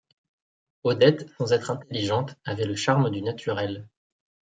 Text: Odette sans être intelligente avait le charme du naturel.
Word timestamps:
Odette 0.83 1.29
sans 1.37 1.53
être 1.53 1.69
intelligente 1.69 2.35
avait 2.43 2.65
le 2.65 2.73
charme 2.73 3.11
du 3.11 3.21
naturel. 3.21 3.87